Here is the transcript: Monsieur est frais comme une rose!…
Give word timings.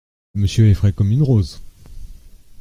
Monsieur 0.33 0.67
est 0.67 0.73
frais 0.73 0.93
comme 0.93 1.11
une 1.11 1.21
rose!… 1.21 1.61